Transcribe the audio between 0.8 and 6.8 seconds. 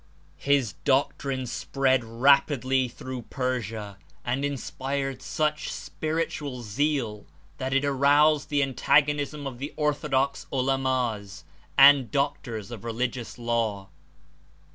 doctrine spread rapidly through Persia and inspired such spiritual